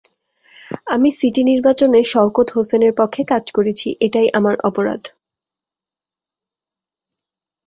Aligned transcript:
আমি 0.87 1.09
সিটি 1.11 1.41
নির্বাচনে 1.43 1.99
শওকত 2.03 2.47
হোসেনের 2.55 2.93
পক্ষে 2.99 3.21
কাজ 3.23 3.43
করেছি, 3.51 3.87
এটাই 4.05 4.27
আমার 4.37 4.55
অপরাধ। 4.63 5.01